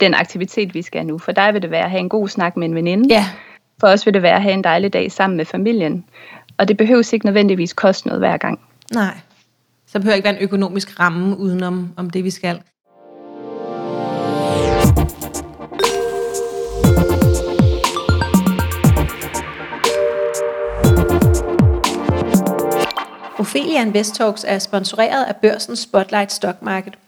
[0.00, 1.18] den aktivitet, vi skal nu.
[1.18, 3.14] For dig vil det være at have en god snak med en veninde.
[3.14, 3.26] Ja.
[3.80, 6.04] For os vil det være at have en dejlig dag sammen med familien.
[6.58, 8.60] Og det behøves ikke nødvendigvis koste noget hver gang.
[8.94, 9.14] Nej.
[9.92, 12.62] Så behøver ikke være en økonomisk ramme udenom om det, vi skal.
[23.38, 26.98] Ophelia Invest Talks er sponsoreret af børsen Spotlight Stock Market–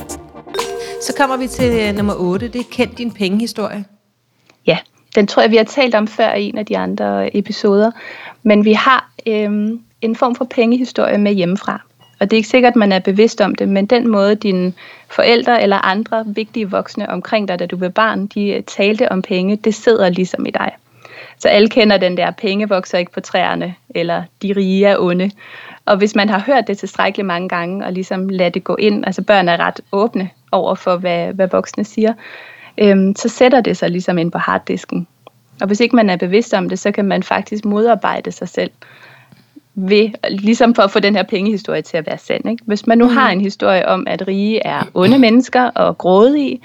[1.01, 2.47] Så kommer vi til øh, nummer 8.
[2.47, 3.85] Det er kendt din pengehistorie.
[4.67, 4.77] Ja,
[5.15, 7.91] den tror jeg, vi har talt om før i en af de andre øh, episoder.
[8.43, 11.81] Men vi har øhm, en form for pengehistorie med hjemmefra.
[12.19, 14.73] Og det er ikke sikkert, at man er bevidst om det, men den måde, dine
[15.09, 19.21] forældre eller andre vigtige voksne omkring dig, da du var barn, de øh, talte om
[19.21, 20.71] penge, det sidder ligesom i dig.
[21.39, 25.31] Så alle kender den der, penge vokser ikke på træerne, eller de rige er onde.
[25.85, 29.05] Og hvis man har hørt det tilstrækkeligt mange gange, og ligesom lade det gå ind,
[29.05, 32.13] altså børn er ret åbne over for, hvad, hvad voksne siger,
[32.77, 35.07] øhm, så sætter det sig ligesom ind på harddisken.
[35.61, 38.71] Og hvis ikke man er bevidst om det, så kan man faktisk modarbejde sig selv
[39.75, 42.49] ved, ligesom for at få den her pengehistorie til at være sand.
[42.49, 42.63] Ikke?
[42.65, 43.13] Hvis man nu mm.
[43.13, 46.61] har en historie om, at rige er onde mennesker og grådige,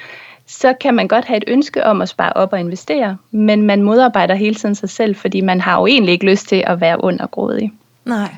[0.46, 3.82] så kan man godt have et ønske om at spare op og investere, men man
[3.82, 6.96] modarbejder hele tiden sig selv, fordi man har jo egentlig ikke lyst til at være
[7.00, 7.72] ond og grådig.
[8.04, 8.28] Nej.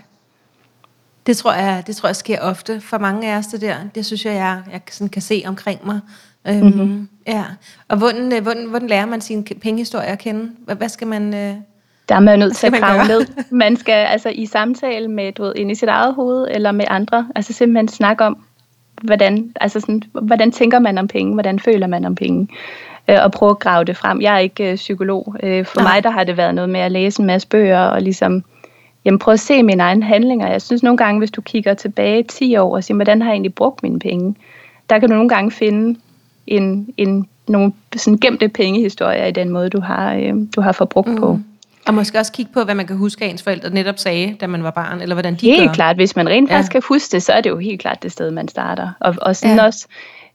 [1.29, 3.75] Det tror jeg, det tror jeg sker ofte for mange af os, det der.
[3.95, 6.01] Det synes jeg, jeg, jeg sådan kan se omkring mig.
[6.49, 7.09] Øhm, mm-hmm.
[7.27, 7.45] Ja.
[7.89, 10.51] Og hvordan, øh, hvordan, hvordan lærer man sin pengehistorie at kende?
[10.65, 11.35] Hvad, hvad skal man...
[11.35, 11.55] Øh,
[12.09, 13.27] der er man nødt til at grave ned.
[13.51, 16.85] Man skal altså i samtale med, du ved, ind i sit eget hoved, eller med
[16.89, 18.39] andre, altså simpelthen snakke om,
[19.03, 22.49] hvordan, altså sådan, hvordan tænker man om penge, hvordan føler man om penge,
[23.09, 24.21] øh, og prøve at grave det frem.
[24.21, 25.37] Jeg er ikke øh, psykolog.
[25.43, 25.95] Øh, for Nej.
[25.95, 28.45] mig der har det været noget med at læse en masse bøger, og ligesom
[29.05, 30.51] jamen, prøve at se mine egne handlinger.
[30.51, 33.35] Jeg synes nogle gange, hvis du kigger tilbage 10 år og siger, hvordan har jeg
[33.35, 34.35] egentlig brugt mine penge,
[34.91, 36.01] der kan du nogle gange finde
[36.47, 41.09] en, en, nogle sådan gemte pengehistorier i den måde, du har, øh, du har forbrugt
[41.09, 41.17] mm.
[41.17, 41.39] på.
[41.87, 44.47] Og måske også kigge på, hvad man kan huske, at ens forældre netop sagde, da
[44.47, 45.75] man var barn, eller hvordan de Helt gør.
[45.75, 45.97] klart.
[45.97, 46.81] Hvis man rent faktisk ja.
[46.81, 48.91] kan huske det, så er det jo helt klart det sted, man starter.
[49.01, 49.65] Og, og sådan ja.
[49.65, 49.87] også,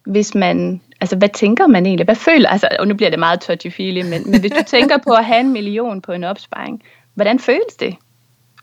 [0.05, 0.81] hvis man...
[1.01, 2.05] Altså, hvad tænker man egentlig?
[2.05, 2.49] Hvad føler...
[2.49, 5.39] Altså, og nu bliver det meget touchy-feely, men, men hvis du tænker på at have
[5.39, 6.81] en million på en opsparing,
[7.15, 7.95] hvordan føles det?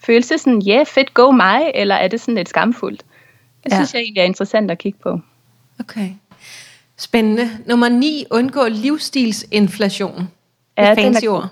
[0.05, 3.05] Føles det sådan, ja, yeah, fedt, go mig, eller er det sådan lidt skamfuldt?
[3.65, 3.77] Det ja.
[3.77, 5.21] synes jeg egentlig er interessant at kigge på.
[5.81, 6.11] Okay.
[6.97, 7.51] Spændende.
[7.67, 8.25] Nummer 9.
[8.31, 10.29] Undgå livsstilsinflation.
[10.79, 11.49] Ja, fancy ord.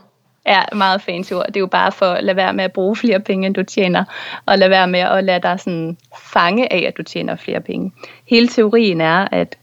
[0.47, 1.47] Ja, meget fancy ord.
[1.47, 3.63] Det er jo bare for at lade være med at bruge flere penge, end du
[3.63, 4.05] tjener,
[4.47, 5.97] og lade være med at lade dig sådan
[6.33, 7.93] fange af, at du tjener flere penge.
[8.27, 9.59] Hele teorien er, at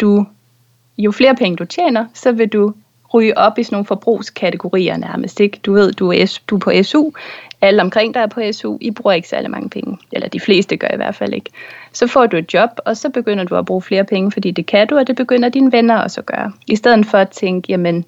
[0.00, 0.26] du,
[0.98, 2.74] jo flere penge du tjener, så vil du
[3.14, 5.40] ryge op i sådan nogle forbrugskategorier nærmest.
[5.40, 5.60] Ikke?
[5.66, 7.10] Du ved, du er, du er på SU,
[7.60, 10.76] alle omkring dig er på SU, I bruger ikke særlig mange penge, eller de fleste
[10.76, 11.50] gør i hvert fald ikke.
[11.92, 14.66] Så får du et job, og så begynder du at bruge flere penge, fordi det
[14.66, 16.52] kan du, og det begynder dine venner også at gøre.
[16.66, 18.04] I stedet for at tænke, jamen,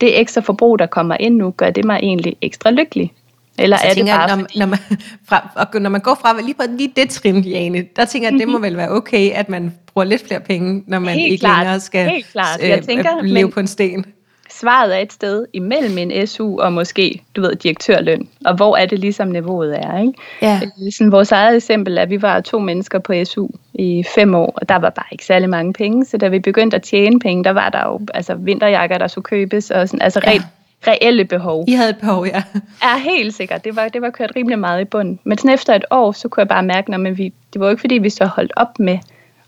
[0.00, 3.12] det ekstra forbrug, der kommer ind nu, gør det mig egentlig ekstra lykkelig.
[3.58, 4.78] Eller så er det bare når, når, man,
[5.28, 8.34] fra, og når man går fra lige på lige det trin, Jane, der tænker jeg,
[8.34, 11.32] at det må vel være okay, at man bruger lidt flere penge, når man helt
[11.32, 12.60] ikke klart, længere skal helt klart.
[12.62, 14.04] Jeg øh, tænker, leve men, på en sten
[14.50, 18.28] svaret er et sted imellem en SU og måske, du ved, direktørløn.
[18.44, 20.12] Og hvor er det ligesom niveauet er, ikke?
[20.42, 20.60] Ja.
[20.64, 24.34] Øh, sådan, vores eget eksempel er, at vi var to mennesker på SU i fem
[24.34, 26.04] år, og der var bare ikke særlig mange penge.
[26.04, 29.24] Så da vi begyndte at tjene penge, der var der jo altså, vinterjakker, der skulle
[29.24, 30.42] købes, og sådan, altså ja.
[30.86, 31.64] reelle behov.
[31.68, 32.42] I havde et behov, ja.
[32.82, 33.64] Ja, helt sikkert.
[33.64, 35.18] Det var, det var kørt rimelig meget i bund.
[35.24, 37.70] Men sådan efter et år, så kunne jeg bare mærke, at vi, det var jo
[37.70, 38.98] ikke fordi, vi så holdt op med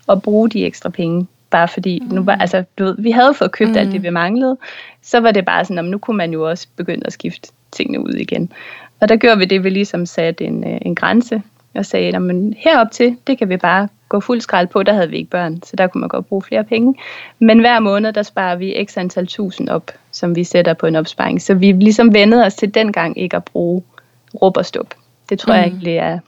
[0.09, 2.15] at bruge de ekstra penge bare fordi, mm.
[2.15, 3.77] nu var, altså, du ved, vi havde fået købt mm.
[3.77, 4.57] alt det, vi manglede,
[5.01, 7.99] så var det bare sådan, at nu kunne man jo også begynde at skifte tingene
[7.99, 8.51] ud igen.
[8.99, 11.41] Og der gjorde vi det, vi ligesom satte en, øh, en grænse,
[11.75, 12.21] og sagde, at
[12.57, 15.63] herop til, det kan vi bare gå fuld skrald på, der havde vi ikke børn,
[15.63, 16.95] så der kunne man godt bruge flere penge.
[17.39, 20.95] Men hver måned, der sparer vi x antal tusind op, som vi sætter på en
[20.95, 21.41] opsparing.
[21.41, 23.83] Så vi ligesom vendede os til dengang ikke at bruge
[24.41, 24.93] råb og stop.
[25.29, 25.57] Det tror mm.
[25.57, 26.19] jeg egentlig er,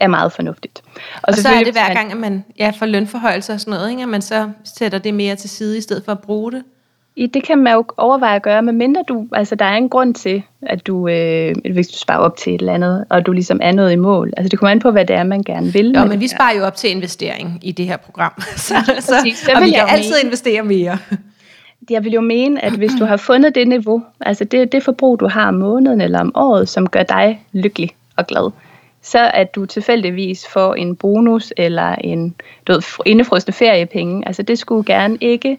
[0.00, 0.82] er meget fornuftigt.
[1.14, 3.90] Og, og så er det hver gang, at man ja, får lønforhøjelse og sådan noget,
[3.90, 4.02] ikke?
[4.02, 6.62] at man så sætter det mere til side, i stedet for at bruge det.
[7.34, 10.42] Det kan man jo overveje at gøre, medmindre du, altså der er en grund til,
[10.62, 13.72] at du, øh, hvis du sparer op til et eller andet, og du ligesom er
[13.72, 14.32] noget i mål.
[14.36, 15.94] Altså det kommer an på, hvad det er, man gerne vil.
[15.96, 19.02] Jo, men vi sparer jo op til investering i det her program, så, så,
[19.34, 20.98] så og vi kan altid mene, investere mere.
[21.90, 25.20] Jeg vil jo mene, at hvis du har fundet det niveau, altså det, det forbrug,
[25.20, 28.50] du har om måneden eller om året, som gør dig lykkelig og glad,
[29.02, 32.34] så at du tilfældigvis får en bonus eller en
[32.66, 34.22] du ved, indefrostende feriepenge.
[34.26, 35.58] Altså det skulle gerne ikke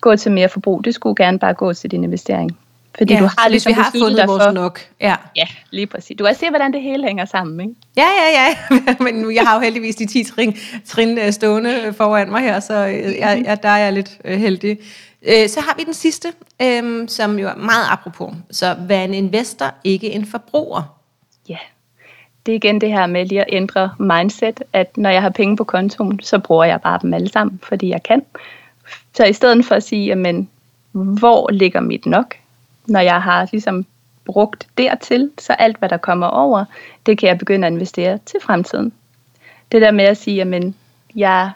[0.00, 0.84] gå til mere forbrug.
[0.84, 2.58] Det skulle gerne bare gå til din investering.
[2.98, 4.80] Fordi ja, du har ligesom vi har fundet vores for, nok.
[5.00, 5.16] Ja.
[5.36, 6.16] ja, lige præcis.
[6.18, 7.74] Du kan se, hvordan det hele hænger sammen, ikke?
[7.96, 8.94] Ja, ja, ja.
[9.04, 12.86] Men jeg har jo heldigvis de 10 trin, trin øh, stående foran mig her, så
[12.86, 14.78] øh, jeg, jeg, der er jeg lidt øh, heldig.
[15.26, 16.28] Så har vi den sidste,
[17.08, 18.34] som jo er meget apropos.
[18.50, 20.99] Så hvad en investor, ikke en forbruger?
[22.46, 25.56] Det er igen det her med lige at ændre mindset, at når jeg har penge
[25.56, 28.22] på kontoen, så bruger jeg bare dem alle sammen, fordi jeg kan.
[29.14, 30.48] Så i stedet for at sige, jamen,
[30.92, 32.34] hvor ligger mit nok,
[32.86, 33.86] når jeg har ligesom
[34.24, 36.64] brugt dertil, så alt hvad der kommer over,
[37.06, 38.92] det kan jeg begynde at investere til fremtiden.
[39.72, 40.74] Det der med at sige, jamen,
[41.16, 41.50] jeg,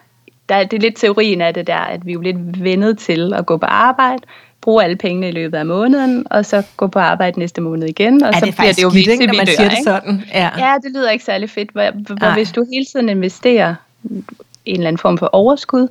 [0.48, 3.34] der, det er lidt teorien af det der, at vi er jo lidt vendet til
[3.34, 4.22] at gå på arbejde,
[4.64, 8.22] bruge alle pengene i løbet af måneden, og så gå på arbejde næste måned igen,
[8.22, 10.22] og ja, så det bliver det jo skidt, ikke, når man siger det sådan.
[10.34, 10.50] Ja.
[10.58, 13.74] ja, det lyder ikke særlig fedt, hvor, hvor hvis du hele tiden investerer
[14.04, 14.24] en
[14.66, 15.88] eller anden form for overskud,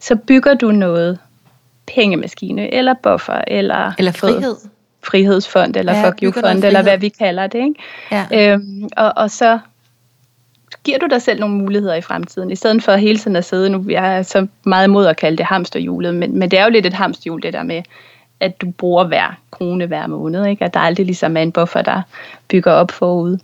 [0.00, 1.18] så bygger du noget
[1.94, 4.56] pengemaskine, eller buffer, eller, eller frihed.
[5.02, 7.58] frihedsfond, eller ja, fuck you fond, eller hvad vi kalder det.
[7.58, 7.74] Ikke?
[8.10, 8.52] Ja.
[8.52, 9.58] Øhm, og, og så
[10.84, 13.70] giver du dig selv nogle muligheder i fremtiden, i stedet for hele tiden at sidde,
[13.70, 16.70] nu jeg er så meget imod at kalde det hamsterhjulet, men, men det er jo
[16.70, 17.82] lidt et hamsterhjul, det der med,
[18.44, 20.64] at du bruger hver krone hver måned, ikke?
[20.64, 22.02] at der aldrig ligesom er en buffer, der
[22.48, 23.38] bygger op forud.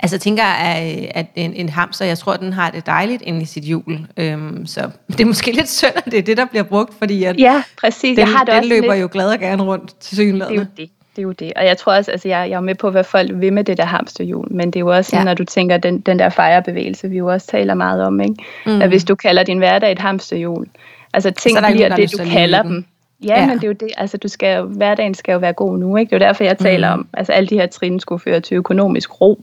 [0.00, 3.42] Altså jeg tænker, at, at en, en hamster, jeg tror, den har det dejligt inde
[3.42, 3.98] i sit hjul.
[4.16, 7.24] Øhm, så det er måske lidt synd, at det er det, der bliver brugt, fordi
[7.24, 8.16] at ja, præcis.
[8.16, 9.02] Den, jeg har det den løber lidt...
[9.02, 10.58] jo glad og gerne rundt til synligheden.
[10.58, 10.90] Det er jo det.
[11.16, 11.52] Det er jo det.
[11.56, 13.76] Og jeg tror også, altså jeg, jeg er med på, hvad folk vil med det
[13.76, 15.24] der hamsterhjul, men det er jo også, ja.
[15.24, 18.34] når du tænker, den, den der fejrebevægelse, vi jo også taler meget om, ikke?
[18.66, 18.82] Mm.
[18.82, 20.66] at hvis du kalder din hverdag et hamsterhjul,
[21.14, 22.84] altså ting bliver det, du kalder dem.
[23.24, 25.78] Ja, ja, men det er jo det, altså du skal, hverdagen skal jo være god
[25.78, 26.10] nu, ikke?
[26.10, 27.00] Det er jo derfor, jeg taler mm.
[27.00, 29.40] om, altså alle de her trin skulle føre til økonomisk ro.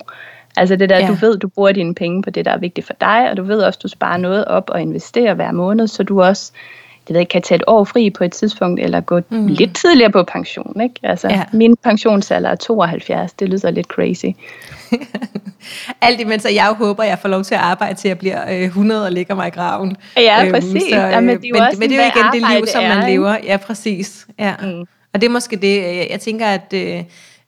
[0.57, 1.07] Altså det der, ja.
[1.07, 3.43] du ved, du bruger dine penge på det, der er vigtigt for dig, og du
[3.43, 6.51] ved også, du sparer noget op og investerer hver måned, så du også
[7.09, 9.47] det ved ikke, kan tage et år fri på et tidspunkt, eller gå mm.
[9.47, 10.81] lidt tidligere på pension.
[10.81, 10.95] Ikke?
[11.03, 11.43] Altså, ja.
[11.53, 14.25] Min pensionsalder er 72, det lyder lidt crazy.
[16.01, 18.17] Alt imens jeg jo håber, at jeg får lov til at arbejde til, at jeg
[18.17, 19.97] bliver 100 og ligger mig i graven.
[20.17, 20.83] Ja, øhm, præcis.
[20.83, 22.67] Så, ja, men, det er jo, men, også men det er jo igen det liv,
[22.67, 23.37] som man er, lever.
[23.43, 24.27] Ja, præcis.
[24.39, 24.53] Ja.
[24.61, 24.79] Mm.
[25.13, 26.73] Og det er måske det, jeg, jeg tænker, at...
[26.73, 27.03] Øh,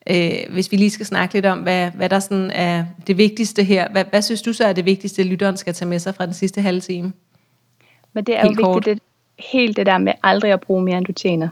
[0.09, 3.63] øh, hvis vi lige skal snakke lidt om, hvad, hvad der sådan er det vigtigste
[3.63, 3.91] her.
[3.91, 6.33] Hvad, hvad synes du så er det vigtigste, lytteren skal tage med sig fra den
[6.33, 7.13] sidste halve time?
[8.13, 9.03] Men det er Helt jo vigtigt, det,
[9.51, 11.47] helt det der med aldrig at bruge mere, end du tjener.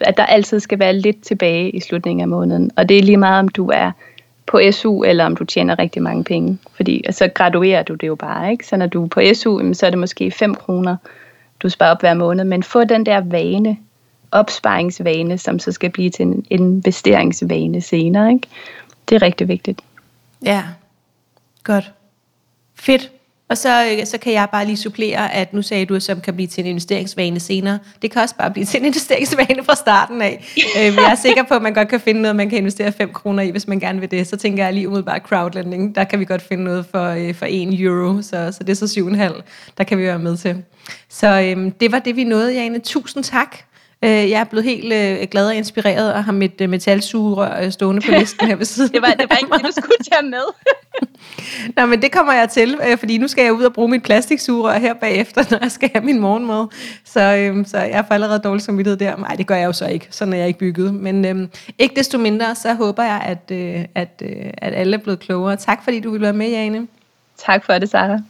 [0.00, 2.70] At der altid skal være lidt tilbage i slutningen af måneden.
[2.76, 3.92] Og det er lige meget, om du er
[4.46, 6.58] på SU, eller om du tjener rigtig mange penge.
[6.76, 8.66] Fordi så graduerer du det jo bare, ikke?
[8.66, 10.96] Så når du er på SU, så er det måske 5 kroner,
[11.62, 12.44] du sparer op hver måned.
[12.44, 13.78] Men få den der vane,
[14.30, 18.48] opsparingsvane, som så skal blive til en investeringsvane senere, ikke?
[19.08, 19.80] Det er rigtig vigtigt.
[20.44, 20.62] Ja,
[21.64, 21.92] godt.
[22.74, 23.10] Fedt.
[23.48, 26.34] Og så, øh, så kan jeg bare lige supplere, at nu sagde du, som kan
[26.34, 27.78] blive til en investeringsvane senere.
[28.02, 30.44] Det kan også bare blive til en investeringsvane fra starten af.
[30.78, 33.12] øh, jeg er sikker på, at man godt kan finde noget, man kan investere 5
[33.12, 34.26] kroner i, hvis man gerne vil det.
[34.26, 35.94] Så tænker jeg lige umiddelbart crowdlending.
[35.94, 38.86] Der kan vi godt finde noget for, øh, for 1 euro, så, så det er
[38.86, 39.00] så
[39.36, 39.42] 7,5.
[39.78, 40.64] Der kan vi være med til.
[41.08, 42.78] Så øh, det var det, vi nåede, Jane.
[42.78, 43.56] Tusind tak.
[44.04, 47.72] Øh, jeg er blevet helt øh, glad og inspireret og har mit øh, metalsugerør øh,
[47.72, 48.92] stående på listen her ved siden.
[48.92, 50.42] det, var, det var ikke det, du skulle tage med.
[51.76, 54.02] Nå, men det kommer jeg til, øh, fordi nu skal jeg ud og bruge mit
[54.02, 56.66] plastiksugerør her bagefter, når jeg skal have min morgenmad.
[57.04, 59.16] Så, øh, så jeg får allerede dårlig samvittighed der.
[59.16, 60.06] Nej, det gør jeg jo så ikke.
[60.10, 60.94] Sådan er jeg ikke bygget.
[60.94, 65.00] Men øh, ikke desto mindre, så håber jeg, at, øh, at, øh, at alle er
[65.00, 65.56] blevet klogere.
[65.56, 66.86] Tak fordi du ville være med, Jane.
[67.46, 68.20] Tak for det, Sarah.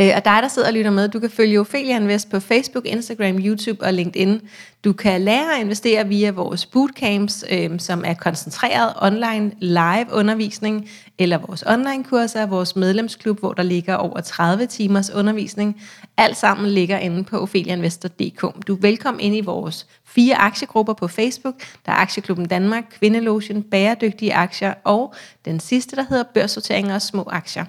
[0.00, 2.86] Øh, og dig, der sidder og lytter med, du kan følge Ophelia Invest på Facebook,
[2.86, 4.40] Instagram, YouTube og LinkedIn.
[4.84, 10.90] Du kan lære at investere via vores bootcamps, øh, som er koncentreret online live undervisning,
[11.18, 15.82] eller vores online-kurser, vores medlemsklub, hvor der ligger over 30 timers undervisning.
[16.16, 18.66] Alt sammen ligger inde på opheliainvestor.dk.
[18.66, 21.54] Du er velkommen ind i vores fire aktiegrupper på Facebook.
[21.86, 27.28] Der er Aktieklubben Danmark, Kvindelotion, Bæredygtige Aktier og den sidste, der hedder Børssorteringer og Små
[27.30, 27.64] Aktier.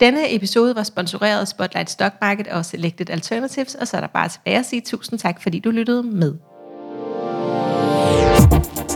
[0.00, 4.08] Denne episode var sponsoreret af Spotlight Stock Market og Selected Alternatives, og så er der
[4.08, 6.34] bare tilbage at sige tusind tak, fordi du lyttede med.
[8.50, 8.87] thank you